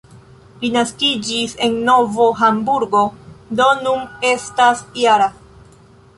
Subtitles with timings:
[0.61, 3.03] Li naskiĝis en Novo Hamburgo,
[3.61, 5.31] do nun estas -jara.